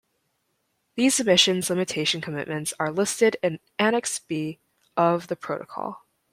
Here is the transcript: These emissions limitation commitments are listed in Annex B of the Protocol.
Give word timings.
These 0.95 1.19
emissions 1.19 1.69
limitation 1.69 2.21
commitments 2.21 2.73
are 2.79 2.91
listed 2.91 3.37
in 3.43 3.59
Annex 3.77 4.17
B 4.17 4.57
of 4.97 5.27
the 5.27 5.35
Protocol. 5.35 6.03